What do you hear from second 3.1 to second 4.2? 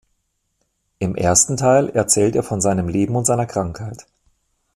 und seiner Krankheit.